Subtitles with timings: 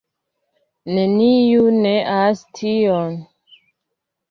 [0.93, 3.15] Neniu neas tion.